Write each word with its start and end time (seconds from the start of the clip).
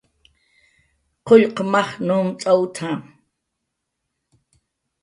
"Qullq 1.27 1.57
maj 1.71 1.89
nujmt'awt""a" 2.05 2.91